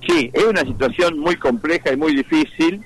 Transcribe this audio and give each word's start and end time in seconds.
Sí, 0.06 0.30
es 0.34 0.44
una 0.44 0.60
situación 0.60 1.18
muy 1.18 1.36
compleja 1.36 1.90
y 1.90 1.96
muy 1.96 2.14
difícil 2.14 2.82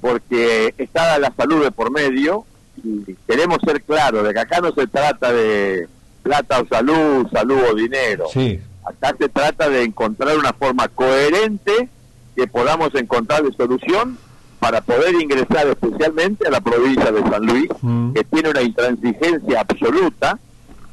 porque 0.00 0.72
está 0.78 1.18
la 1.18 1.34
salud 1.36 1.64
de 1.64 1.72
por 1.72 1.90
medio 1.90 2.46
y 2.82 3.14
queremos 3.26 3.58
ser 3.64 3.82
claros 3.82 4.24
de 4.24 4.32
que 4.32 4.40
acá 4.40 4.60
no 4.60 4.72
se 4.72 4.86
trata 4.86 5.32
de 5.32 5.88
plata 6.22 6.60
o 6.60 6.66
salud, 6.66 7.26
salud 7.32 7.58
o 7.70 7.74
dinero. 7.74 8.26
Sí. 8.32 8.60
Acá 8.84 9.14
se 9.18 9.28
trata 9.28 9.68
de 9.68 9.82
encontrar 9.84 10.36
una 10.38 10.52
forma 10.52 10.88
coherente 10.88 11.88
que 12.36 12.46
podamos 12.46 12.94
encontrar 12.94 13.42
de 13.42 13.52
solución 13.52 14.18
para 14.58 14.80
poder 14.82 15.14
ingresar 15.14 15.66
especialmente 15.68 16.46
a 16.46 16.50
la 16.50 16.60
provincia 16.60 17.10
de 17.10 17.22
San 17.22 17.44
Luis, 17.46 17.68
Mm. 17.82 18.12
que 18.12 18.24
tiene 18.24 18.50
una 18.50 18.62
intransigencia 18.62 19.60
absoluta, 19.60 20.38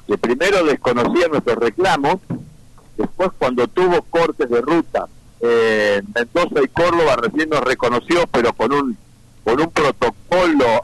que 0.07 0.17
primero 0.17 0.63
desconocía 0.65 1.27
nuestros 1.27 1.57
reclamos, 1.57 2.15
después 2.97 3.29
cuando 3.37 3.67
tuvo 3.67 4.01
cortes 4.03 4.49
de 4.49 4.61
ruta, 4.61 5.07
eh, 5.41 6.01
Mendoza 6.15 6.63
y 6.63 6.67
Córdoba 6.69 7.17
recién 7.21 7.49
nos 7.49 7.61
reconoció, 7.61 8.25
pero 8.31 8.53
con 8.53 8.71
un 8.73 8.97
con 9.43 9.61
un 9.61 9.69
protocolo 9.71 10.16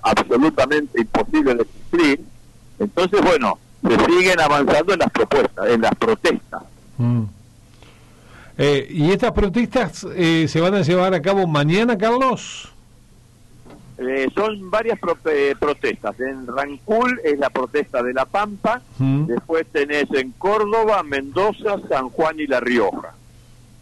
absolutamente 0.01 1.01
imposible 1.01 1.55
de 1.55 1.65
cumplir. 1.65 2.21
Entonces, 2.79 3.21
bueno, 3.21 3.57
se 3.87 4.05
siguen 4.05 4.39
avanzando 4.39 4.93
en 4.93 4.99
las 4.99 5.11
propuestas, 5.11 5.69
en 5.69 5.81
las 5.81 5.95
protestas. 5.95 6.63
Mm. 6.97 7.23
Eh, 8.57 8.87
¿Y 8.89 9.11
estas 9.11 9.31
protestas 9.31 10.05
eh, 10.15 10.45
se 10.47 10.61
van 10.61 10.75
a 10.75 10.81
llevar 10.81 11.13
a 11.13 11.21
cabo 11.21 11.47
mañana, 11.47 11.97
Carlos? 11.97 12.69
Eh, 13.97 14.27
son 14.35 14.69
varias 14.71 14.99
pro- 14.99 15.17
eh, 15.25 15.55
protestas. 15.59 16.19
En 16.19 16.45
Rancul 16.47 17.19
es 17.23 17.37
la 17.39 17.49
protesta 17.49 18.01
de 18.03 18.13
La 18.13 18.25
Pampa, 18.25 18.81
Mm. 18.99 19.25
después 19.25 19.65
tenés 19.71 20.05
en 20.13 20.31
Córdoba, 20.31 21.03
Mendoza, 21.03 21.77
San 21.89 22.09
Juan 22.09 22.39
y 22.39 22.47
La 22.47 22.59
Rioja. 22.59 23.13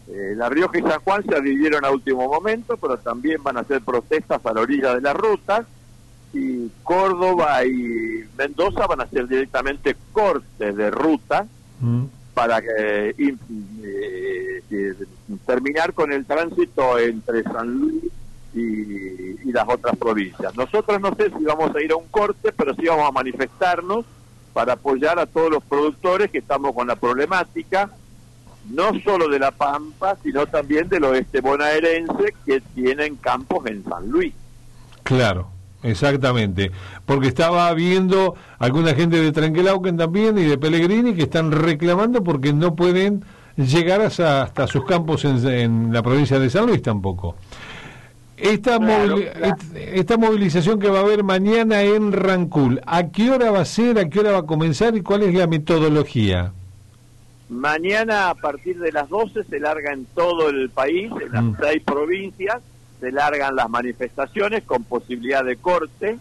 Eh, 0.08 0.34
la 0.36 0.50
Rioja 0.50 0.80
y 0.80 0.82
San 0.82 1.00
Juan 1.02 1.24
se 1.24 1.36
adhirieron 1.36 1.86
a 1.86 1.92
último 1.92 2.28
momento, 2.28 2.78
pero 2.78 2.98
también 2.98 3.42
van 3.44 3.58
a 3.58 3.62
hacer 3.62 3.82
protestas 3.82 4.46
a 4.46 4.54
la 4.54 4.62
orilla 4.62 4.96
de 4.96 5.02
las 5.02 5.16
rutas. 5.16 5.66
Y 6.34 6.70
Córdoba 6.84 7.66
y 7.66 8.24
Mendoza 8.38 8.88
van 8.88 9.02
a 9.02 9.04
hacer 9.04 9.28
directamente 9.28 9.96
cortes 10.14 10.76
de 10.76 10.90
ruta 10.92 11.46
Mm. 11.82 12.06
para 12.36 12.62
que, 12.62 13.16
eh, 13.18 13.36
eh, 14.70 14.96
terminar 15.46 15.94
con 15.94 16.14
el 16.14 16.26
tránsito 16.26 16.98
entre 17.00 17.44
San 17.44 17.74
Luis 17.74 18.04
y, 18.54 18.62
y 18.62 19.52
las 19.52 19.68
otras 19.68 19.96
provincias. 19.98 20.56
Nosotros 20.56 21.02
no 21.02 21.14
sé 21.16 21.32
si 21.38 21.44
vamos 21.44 21.76
a 21.76 21.82
ir 21.82 21.92
a 21.92 21.96
un 21.96 22.08
corte, 22.10 22.52
pero 22.56 22.76
sí 22.76 22.86
vamos 22.88 23.08
a 23.08 23.12
manifestarnos 23.12 24.06
para 24.54 24.74
apoyar 24.74 25.18
a 25.20 25.26
todos 25.26 25.50
los 25.50 25.64
productores 25.64 26.30
que 26.30 26.38
estamos 26.40 26.74
con 26.76 26.88
la 26.88 26.96
problemática, 26.96 27.90
no 28.70 28.92
solo 29.04 29.28
de 29.28 29.40
La 29.40 29.52
Pampa, 29.52 30.16
sino 30.24 30.46
también 30.48 30.88
del 30.90 31.04
oeste 31.04 31.42
bonaerense 31.42 32.34
que 32.46 32.62
tienen 32.74 33.16
campos 33.18 33.66
en 33.66 33.84
San 33.84 34.10
Luis. 34.10 34.34
Claro, 35.04 35.50
exactamente. 35.84 36.72
Porque 37.06 37.28
estaba 37.28 37.74
viendo 37.74 38.36
alguna 38.60 38.94
gente 38.94 39.20
de 39.22 39.32
Tranquilauquen 39.32 39.98
también 39.98 40.38
y 40.38 40.44
de 40.44 40.58
Pellegrini 40.58 41.14
que 41.14 41.24
están 41.24 41.52
reclamando 41.52 42.24
porque 42.24 42.54
no 42.54 42.76
pueden 42.76 43.24
llegar 43.58 44.02
hasta, 44.02 44.44
hasta 44.44 44.68
sus 44.68 44.86
campos 44.86 45.26
en, 45.26 45.46
en 45.48 45.94
la 45.94 46.02
provincia 46.02 46.40
de 46.40 46.50
San 46.50 46.68
Luis 46.68 46.82
tampoco. 46.82 47.36
Esta, 48.38 48.80
Claro, 48.80 49.18
claro. 49.18 49.56
esta 49.76 50.18
movilización 50.18 50.80
que 50.80 50.90
va 50.90 51.00
a 51.00 51.02
haber 51.02 51.24
mañana 51.24 51.84
en 51.84 52.12
Rancul, 52.12 52.82
¿a 52.88 53.10
qué 53.10 53.30
hora 53.30 53.52
va 53.52 53.62
a 53.62 53.66
ser? 53.66 54.00
¿A 54.00 54.10
qué 54.10 54.20
hora 54.22 54.32
va 54.32 54.40
a 54.40 54.46
comenzar? 54.48 54.96
¿Y 54.96 55.02
cuál 55.02 55.22
es 55.24 55.34
la 55.36 55.46
metodología? 55.46 56.52
Mañana 57.56 58.30
a 58.30 58.36
partir 58.36 58.80
de 58.80 58.94
las 58.94 59.10
12 59.10 59.44
se 59.44 59.60
larga 59.60 59.92
en 59.92 60.06
todo 60.06 60.48
el 60.50 60.70
país, 60.70 61.12
en 61.22 61.32
las 61.34 61.44
Mm. 61.44 61.56
seis 61.62 61.84
provincias, 61.84 62.62
se 63.02 63.12
largan 63.12 63.58
las 63.58 63.70
manifestaciones 63.70 64.64
con 64.64 64.86
posibilidad 64.86 65.44
de 65.44 65.58
corte. 65.58 66.18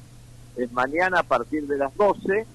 Es 0.57 0.73
mañana 0.73 1.21
a 1.21 1.23
partir 1.23 1.67
de 1.69 1.79
las 1.79 1.95
12. 1.97 2.47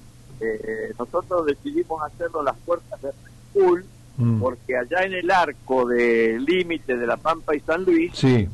eh, 0.41 0.93
nosotros 0.99 1.45
decidimos 1.45 2.03
hacerlo 2.03 2.39
en 2.39 2.45
las 2.47 2.57
puertas 2.65 3.01
de 3.01 3.09
Rancul 3.53 3.85
Mm. 4.17 4.39
porque 4.41 4.75
allá 4.77 5.05
en 5.05 5.13
el 5.13 5.31
arco 5.31 5.85
de 5.87 6.37
límite 6.45 6.97
de 6.97 7.07
La 7.07 7.15
Pampa 7.15 7.55
y 7.55 7.61
San 7.61 7.85
Luis 7.85 8.11
Sí, 8.13 8.45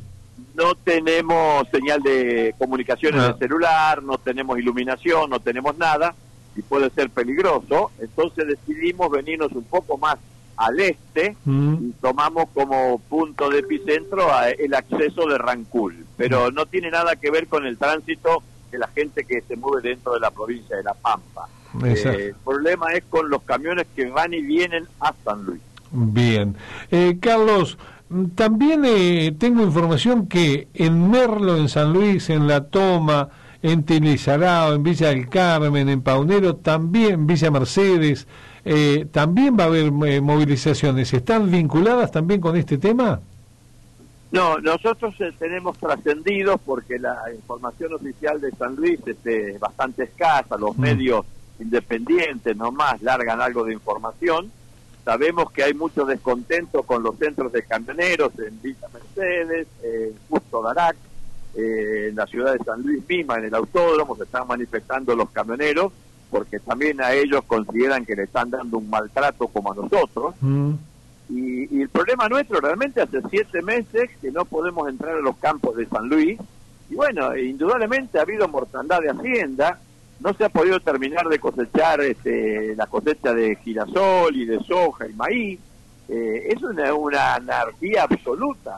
no 0.54 0.76
tenemos 0.76 1.66
señal 1.72 2.00
de 2.00 2.54
comunicaciones 2.56 3.20
Ah. 3.20 3.32
de 3.32 3.38
celular, 3.40 4.00
no 4.00 4.16
tenemos 4.18 4.56
iluminación, 4.60 5.28
no 5.28 5.40
tenemos 5.40 5.76
nada 5.76 6.14
y 6.56 6.62
puede 6.62 6.90
ser 6.90 7.10
peligroso. 7.10 7.90
Entonces 8.00 8.46
decidimos 8.46 9.10
venirnos 9.10 9.52
un 9.52 9.64
poco 9.64 9.98
más 9.98 10.16
al 10.56 10.78
este 10.80 11.36
Mm. 11.44 11.74
y 11.80 11.92
tomamos 12.00 12.44
como 12.54 12.98
punto 13.08 13.48
de 13.48 13.60
epicentro 13.60 14.32
a- 14.32 14.50
el 14.50 14.74
acceso 14.74 15.26
de 15.26 15.38
Rancul. 15.38 16.04
Pero 16.16 16.50
no 16.50 16.66
tiene 16.66 16.90
nada 16.90 17.16
que 17.16 17.30
ver 17.30 17.46
con 17.48 17.66
el 17.66 17.78
tránsito 17.78 18.42
de 18.70 18.78
la 18.78 18.88
gente 18.88 19.24
que 19.24 19.40
se 19.42 19.56
mueve 19.56 19.88
dentro 19.90 20.12
de 20.14 20.20
la 20.20 20.30
provincia 20.30 20.76
de 20.76 20.82
La 20.84 20.94
Pampa. 20.94 21.48
Eh, 21.84 22.26
el 22.28 22.34
problema 22.44 22.92
es 22.92 23.02
con 23.08 23.30
los 23.30 23.42
camiones 23.42 23.86
que 23.96 24.06
van 24.10 24.34
y 24.34 24.42
vienen 24.42 24.84
a 25.00 25.14
San 25.24 25.44
Luis. 25.44 25.60
Bien. 25.90 26.54
Eh, 26.90 27.16
Carlos, 27.20 27.78
mm, 28.10 28.26
también 28.34 28.82
eh, 28.84 29.34
tengo 29.38 29.62
información 29.62 30.26
que 30.26 30.68
en 30.74 31.10
Merlo, 31.10 31.56
en 31.56 31.68
San 31.70 31.92
Luis, 31.94 32.28
en 32.30 32.46
La 32.46 32.64
Toma, 32.68 33.30
en 33.62 33.84
Tilizarao, 33.84 34.74
en 34.74 34.82
Villa 34.82 35.08
del 35.08 35.28
Carmen, 35.28 35.88
en 35.88 36.02
Paunero, 36.02 36.56
también 36.56 37.26
Villa 37.26 37.50
Mercedes, 37.50 38.26
eh, 38.64 39.06
también 39.10 39.56
va 39.58 39.64
a 39.64 39.66
haber 39.68 39.92
eh, 40.06 40.20
movilizaciones. 40.20 41.12
¿Están 41.12 41.50
vinculadas 41.50 42.10
también 42.10 42.40
con 42.40 42.56
este 42.56 42.78
tema? 42.78 43.20
No, 44.32 44.58
nosotros 44.58 45.14
eh, 45.20 45.30
tenemos 45.38 45.76
trascendidos 45.78 46.60
porque 46.64 46.98
la 46.98 47.16
información 47.34 47.92
oficial 47.94 48.40
de 48.40 48.50
San 48.52 48.74
Luis 48.76 48.98
es 49.06 49.16
eh, 49.26 49.56
bastante 49.60 50.04
escasa, 50.04 50.56
los 50.56 50.76
Mm. 50.76 50.80
medios 50.80 51.26
independientes 51.60 52.56
nomás 52.56 53.00
largan 53.02 53.40
algo 53.40 53.62
de 53.64 53.74
información. 53.74 54.50
Sabemos 55.04 55.50
que 55.50 55.64
hay 55.64 55.74
mucho 55.74 56.04
descontento 56.04 56.82
con 56.84 57.02
los 57.02 57.16
centros 57.18 57.52
de 57.52 57.62
camioneros 57.64 58.32
en 58.38 58.60
Villa 58.62 58.86
Mercedes, 58.92 59.66
en 59.82 60.12
Justo 60.28 60.62
Darac, 60.62 60.96
eh, 61.54 62.08
en 62.08 62.16
la 62.16 62.26
ciudad 62.26 62.52
de 62.52 62.64
San 62.64 62.82
Luis 62.82 63.02
misma, 63.08 63.36
en 63.36 63.44
el 63.44 63.54
autódromo, 63.54 64.16
se 64.16 64.24
están 64.24 64.46
manifestando 64.46 65.14
los 65.14 65.30
camioneros 65.30 65.92
porque 66.30 66.58
también 66.60 66.98
a 67.02 67.12
ellos 67.12 67.44
consideran 67.46 68.06
que 68.06 68.16
le 68.16 68.22
están 68.22 68.48
dando 68.48 68.78
un 68.78 68.88
maltrato 68.88 69.48
como 69.48 69.72
a 69.72 69.74
nosotros. 69.74 70.34
Mm. 70.40 70.72
Y, 71.28 71.76
y 71.76 71.82
el 71.82 71.90
problema 71.90 72.26
nuestro 72.28 72.58
realmente 72.58 73.02
hace 73.02 73.20
siete 73.28 73.60
meses 73.60 74.10
que 74.20 74.30
no 74.30 74.46
podemos 74.46 74.88
entrar 74.88 75.14
a 75.16 75.20
los 75.20 75.36
campos 75.36 75.76
de 75.76 75.86
San 75.86 76.08
Luis. 76.08 76.40
Y 76.88 76.94
bueno, 76.94 77.36
indudablemente 77.36 78.18
ha 78.18 78.22
habido 78.22 78.48
mortandad 78.48 79.00
de 79.00 79.10
hacienda, 79.10 79.78
no 80.20 80.32
se 80.32 80.44
ha 80.44 80.48
podido 80.48 80.80
terminar 80.80 81.26
de 81.28 81.38
cosechar 81.38 82.00
este, 82.00 82.74
la 82.76 82.86
cosecha 82.86 83.34
de 83.34 83.56
girasol 83.56 84.34
y 84.34 84.46
de 84.46 84.58
soja 84.60 85.06
y 85.06 85.12
maíz. 85.12 85.60
Eh, 86.08 86.48
es 86.48 86.62
una, 86.62 86.94
una 86.94 87.34
anarquía 87.34 88.04
absoluta 88.04 88.76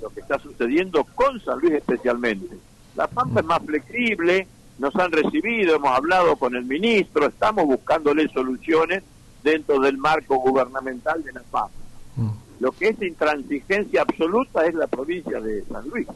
lo 0.00 0.10
que 0.10 0.20
está 0.20 0.38
sucediendo 0.38 1.04
con 1.14 1.40
San 1.40 1.60
Luis 1.60 1.74
especialmente. 1.74 2.56
La 2.94 3.06
Pampa 3.06 3.40
es 3.40 3.46
más 3.46 3.62
flexible, 3.64 4.46
nos 4.78 4.94
han 4.96 5.12
recibido, 5.12 5.76
hemos 5.76 5.90
hablado 5.90 6.36
con 6.36 6.54
el 6.54 6.64
ministro, 6.64 7.26
estamos 7.26 7.66
buscándole 7.66 8.28
soluciones 8.28 9.02
dentro 9.42 9.80
del 9.80 9.96
marco 9.96 10.36
gubernamental 10.36 11.22
de 11.22 11.32
La 11.32 11.42
Pampa. 11.42 11.70
Mm. 12.16 12.30
Lo 12.60 12.72
que 12.72 12.88
es 12.88 13.02
intransigencia 13.02 14.02
absoluta 14.02 14.64
es 14.66 14.74
la 14.74 14.86
provincia 14.86 15.40
de 15.40 15.62
San 15.64 15.88
Luis. 15.88 16.06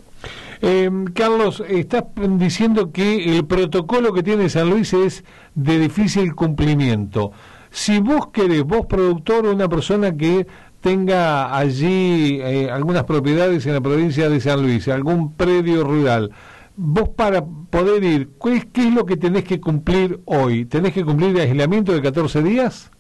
Eh, 0.63 0.91
Carlos, 1.15 1.63
estás 1.69 2.05
diciendo 2.17 2.93
que 2.93 3.37
el 3.37 3.47
protocolo 3.47 4.13
que 4.13 4.23
tiene 4.23 4.49
San 4.49 4.71
Luis 4.71 4.93
es 4.95 5.25
de 5.55 5.79
difícil 5.79 6.35
cumplimiento. 6.35 7.33
Si 7.71 8.01
vos 8.01 8.29
querés, 8.29 8.65
vos 8.65 8.87
productor 8.87 9.47
una 9.47 9.69
persona 9.69 10.17
que 10.17 10.47
tenga 10.81 11.57
allí 11.57 12.41
eh, 12.41 12.71
algunas 12.71 13.05
propiedades 13.05 13.67
en 13.67 13.75
la 13.75 13.81
provincia 13.81 14.29
de 14.29 14.41
San 14.41 14.63
Luis, 14.63 14.89
algún 14.89 15.35
predio 15.35 15.85
rural, 15.85 16.31
vos 16.77 17.11
para 17.11 17.45
poder 17.45 18.03
ir, 18.03 18.31
¿qué 18.43 18.57
es, 18.57 18.65
qué 18.67 18.89
es 18.89 18.95
lo 18.95 19.05
que 19.05 19.17
tenés 19.17 19.45
que 19.45 19.61
cumplir 19.61 20.21
hoy? 20.25 20.65
¿Tenés 20.65 20.93
que 20.93 21.05
cumplir 21.05 21.31
el 21.31 21.41
aislamiento 21.41 21.93
de 21.93 22.01
14 22.01 22.43
días? 22.43 22.91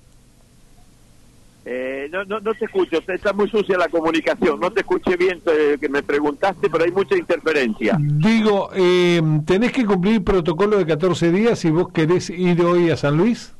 Eh, 1.64 2.08
no, 2.10 2.24
no, 2.24 2.40
no 2.40 2.54
te 2.54 2.64
escucho, 2.64 2.98
está 3.06 3.32
muy 3.32 3.48
sucia 3.48 3.78
la 3.78 3.88
comunicación, 3.88 4.58
no 4.58 4.70
te 4.70 4.80
escuché 4.80 5.16
bien 5.16 5.40
eh, 5.46 5.76
que 5.80 5.88
me 5.88 6.02
preguntaste, 6.02 6.68
pero 6.70 6.84
hay 6.84 6.90
mucha 6.90 7.16
interferencia. 7.16 7.96
Digo, 8.00 8.70
eh, 8.74 9.20
¿tenés 9.46 9.70
que 9.70 9.84
cumplir 9.84 10.24
protocolo 10.24 10.78
de 10.78 10.86
14 10.86 11.30
días 11.30 11.58
si 11.58 11.70
vos 11.70 11.92
querés 11.92 12.30
ir 12.30 12.62
hoy 12.62 12.90
a 12.90 12.96
San 12.96 13.16
Luis? 13.16 13.54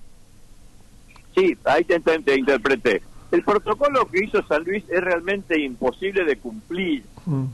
Sí, 1.34 1.56
ahí 1.64 1.84
te, 1.84 2.00
te, 2.00 2.36
interpreté. 2.36 3.02
El 3.30 3.44
protocolo 3.44 4.06
que 4.06 4.24
hizo 4.24 4.42
San 4.46 4.64
Luis 4.64 4.84
es 4.88 5.00
realmente 5.00 5.60
imposible 5.60 6.24
de 6.24 6.36
cumplir. 6.36 7.04
Mm. 7.26 7.44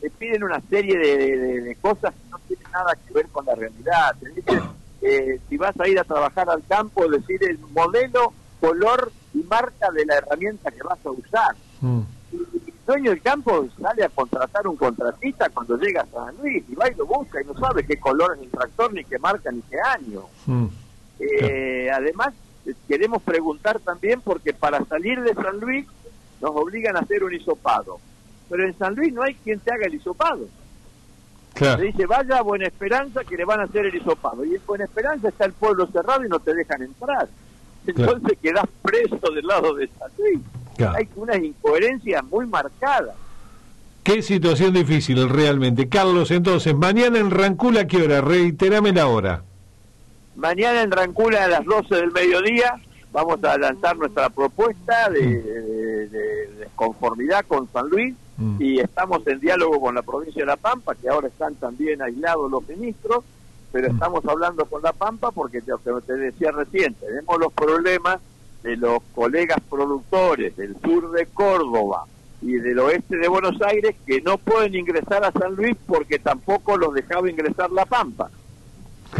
Te 0.00 0.10
piden 0.10 0.44
una 0.44 0.60
serie 0.62 0.96
de, 0.98 1.76
cosas 1.80 2.14
que 2.14 2.30
no 2.30 2.38
tienen 2.46 2.70
nada 2.72 2.94
que 2.94 3.12
ver 3.12 3.26
con 3.28 3.44
la 3.44 3.54
realidad. 3.54 4.14
Te 4.20 4.30
dicen, 4.30 4.60
eh, 5.02 5.40
si 5.48 5.56
vas 5.56 5.78
a 5.78 5.88
ir 5.88 5.98
a 5.98 6.04
trabajar 6.04 6.48
al 6.48 6.62
campo, 6.66 7.08
decir 7.08 7.42
el 7.44 7.58
modelo, 7.58 8.32
color 8.60 9.12
y 9.34 9.42
marca 9.42 9.90
de 9.90 10.06
la 10.06 10.16
herramienta 10.16 10.70
que 10.70 10.82
vas 10.82 10.98
a 11.04 11.10
usar. 11.10 11.56
Mm. 11.80 12.00
el 12.32 12.72
dueño 12.86 13.10
del 13.10 13.20
campo 13.20 13.66
sale 13.80 14.04
a 14.04 14.08
contratar 14.08 14.66
un 14.66 14.76
contratista 14.76 15.50
cuando 15.50 15.76
llega 15.76 16.02
a 16.02 16.06
San 16.06 16.34
Luis 16.38 16.64
y 16.68 16.74
va 16.74 16.88
y 16.90 16.94
lo 16.94 17.04
busca 17.04 17.42
y 17.42 17.44
no 17.44 17.54
sabe 17.58 17.84
qué 17.84 17.98
color 17.98 18.36
es 18.36 18.44
el 18.44 18.50
tractor, 18.50 18.94
ni 18.94 19.04
qué 19.04 19.18
marca, 19.18 19.50
ni 19.50 19.60
qué 19.62 19.76
año. 19.80 20.22
Mm. 20.46 20.66
Eh, 21.18 21.90
además, 21.92 22.32
queremos 22.88 23.22
preguntar 23.22 23.80
también 23.80 24.20
porque 24.20 24.52
para 24.52 24.84
salir 24.84 25.20
de 25.20 25.34
San 25.34 25.60
Luis 25.60 25.86
nos 26.40 26.50
obligan 26.50 26.96
a 26.96 27.00
hacer 27.00 27.24
un 27.24 27.34
hisopado. 27.34 27.98
Pero 28.48 28.64
en 28.64 28.76
San 28.78 28.94
Luis 28.94 29.12
no 29.12 29.22
hay 29.22 29.34
quien 29.34 29.58
te 29.60 29.72
haga 29.72 29.86
el 29.86 29.94
hisopado. 29.94 30.46
Se 31.54 31.76
dice, 31.78 32.04
vaya 32.04 32.38
a 32.38 32.42
Buena 32.42 32.66
Esperanza 32.66 33.24
que 33.24 33.36
le 33.36 33.44
van 33.46 33.60
a 33.60 33.64
hacer 33.64 33.86
el 33.86 33.94
hisopado. 33.94 34.44
Y 34.44 34.54
en 34.54 34.60
Buena 34.66 34.84
Esperanza 34.84 35.28
está 35.28 35.46
el 35.46 35.52
pueblo 35.52 35.86
cerrado 35.86 36.24
y 36.24 36.28
no 36.28 36.38
te 36.38 36.54
dejan 36.54 36.82
entrar. 36.82 37.28
Entonces 37.86 38.38
quedas 38.42 38.64
preso 38.82 39.30
del 39.32 39.46
lado 39.46 39.74
de 39.74 39.88
San 39.98 40.10
Luis. 40.18 40.40
Hay 40.94 41.08
una 41.16 41.36
incoherencia 41.36 42.20
muy 42.22 42.46
marcada. 42.46 43.14
Qué 44.02 44.22
situación 44.22 44.74
difícil 44.74 45.28
realmente. 45.28 45.88
Carlos, 45.88 46.30
entonces, 46.30 46.74
mañana 46.74 47.18
en 47.18 47.30
Rancula, 47.30 47.86
¿qué 47.86 48.02
hora? 48.02 48.20
Reiterame 48.20 48.92
la 48.92 49.06
hora. 49.06 49.42
Mañana 50.36 50.82
en 50.82 50.90
Rancula 50.90 51.44
a 51.44 51.48
las 51.48 51.64
12 51.64 51.94
del 51.94 52.12
mediodía 52.12 52.78
vamos 53.10 53.42
a 53.42 53.56
lanzar 53.56 53.96
nuestra 53.96 54.28
propuesta 54.28 55.08
de, 55.08 56.68
conformidad 56.74 57.46
con 57.46 57.66
San 57.72 57.88
Luis 57.88 58.14
mm. 58.36 58.60
y 58.60 58.80
estamos 58.80 59.26
en 59.26 59.40
diálogo 59.40 59.80
con 59.80 59.94
la 59.94 60.02
provincia 60.02 60.42
de 60.42 60.46
La 60.46 60.56
Pampa, 60.56 60.94
que 60.94 61.08
ahora 61.08 61.28
están 61.28 61.54
también 61.54 62.02
aislados 62.02 62.50
los 62.50 62.68
ministros, 62.68 63.24
pero 63.72 63.88
mm. 63.88 63.92
estamos 63.92 64.26
hablando 64.26 64.66
con 64.66 64.82
La 64.82 64.92
Pampa 64.92 65.30
porque, 65.30 65.62
como 65.62 66.02
te 66.02 66.12
decía 66.14 66.50
recién, 66.52 66.92
tenemos 66.94 67.38
los 67.38 67.50
problemas 67.54 68.20
de 68.62 68.76
los 68.76 68.98
colegas 69.14 69.58
productores 69.70 70.54
del 70.56 70.76
sur 70.82 71.12
de 71.12 71.24
Córdoba 71.26 72.04
y 72.42 72.52
del 72.52 72.78
oeste 72.80 73.16
de 73.16 73.28
Buenos 73.28 73.60
Aires 73.62 73.96
que 74.06 74.20
no 74.20 74.36
pueden 74.36 74.74
ingresar 74.74 75.24
a 75.24 75.32
San 75.32 75.54
Luis 75.54 75.76
porque 75.86 76.18
tampoco 76.18 76.76
los 76.76 76.92
dejaba 76.92 77.30
ingresar 77.30 77.70
La 77.70 77.86
Pampa. 77.86 78.30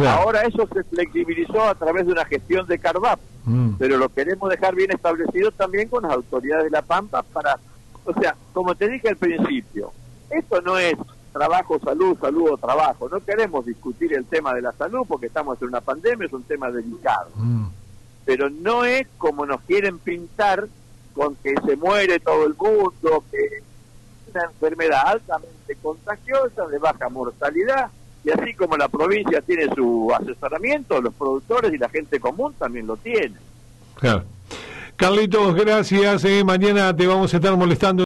Ahora 0.06 0.42
eso 0.42 0.68
se 0.72 0.84
flexibilizó 0.84 1.62
a 1.62 1.74
través 1.74 2.06
de 2.06 2.12
una 2.12 2.24
gestión 2.24 2.66
de 2.66 2.78
CARVAP, 2.78 3.20
mm. 3.44 3.70
pero 3.78 3.96
lo 3.96 4.08
queremos 4.08 4.50
dejar 4.50 4.74
bien 4.74 4.90
establecido 4.90 5.50
también 5.52 5.88
con 5.88 6.02
las 6.02 6.12
autoridades 6.12 6.64
de 6.64 6.70
La 6.70 6.82
Pampa 6.82 7.22
para, 7.22 7.58
o 8.04 8.12
sea, 8.20 8.36
como 8.52 8.74
te 8.74 8.88
dije 8.88 9.08
al 9.08 9.16
principio, 9.16 9.92
esto 10.30 10.60
no 10.60 10.78
es 10.78 10.96
trabajo, 11.32 11.78
salud, 11.78 12.18
salud 12.18 12.50
o 12.52 12.56
trabajo, 12.56 13.08
no 13.08 13.20
queremos 13.20 13.64
discutir 13.66 14.14
el 14.14 14.24
tema 14.24 14.54
de 14.54 14.62
la 14.62 14.72
salud 14.72 15.04
porque 15.06 15.26
estamos 15.26 15.60
en 15.62 15.68
una 15.68 15.80
pandemia, 15.80 16.26
es 16.26 16.32
un 16.32 16.44
tema 16.44 16.70
delicado, 16.70 17.30
mm. 17.34 17.66
pero 18.24 18.50
no 18.50 18.84
es 18.84 19.06
como 19.18 19.46
nos 19.46 19.60
quieren 19.62 19.98
pintar 19.98 20.66
con 21.14 21.34
que 21.36 21.54
se 21.64 21.76
muere 21.76 22.20
todo 22.20 22.46
el 22.46 22.54
mundo, 22.54 23.24
que 23.30 23.38
es 23.38 23.62
una 24.34 24.44
enfermedad 24.44 25.02
altamente 25.06 25.76
contagiosa, 25.82 26.66
de 26.66 26.78
baja 26.78 27.08
mortalidad, 27.08 27.90
y 28.26 28.30
así 28.30 28.54
como 28.54 28.76
la 28.76 28.88
provincia 28.88 29.40
tiene 29.40 29.72
su 29.72 30.12
asesoramiento, 30.12 31.00
los 31.00 31.14
productores 31.14 31.72
y 31.72 31.78
la 31.78 31.88
gente 31.88 32.18
común 32.18 32.52
también 32.58 32.84
lo 32.84 32.96
tienen. 32.96 33.38
Carlitos, 34.96 35.54
gracias. 35.54 36.24
Eh. 36.24 36.42
Mañana 36.42 36.94
te 36.94 37.06
vamos 37.06 37.32
a 37.32 37.36
estar 37.36 37.56
molestando. 37.56 38.05